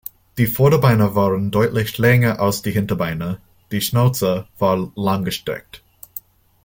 Die 0.39 0.47
Vorderbeine 0.47 1.13
waren 1.13 1.51
deutlich 1.51 1.99
länger 1.99 2.39
als 2.39 2.63
die 2.63 2.71
Hinterbeine, 2.71 3.39
die 3.71 3.81
Schnauze 3.81 4.47
war 4.57 4.91
langgestreckt. 4.95 5.83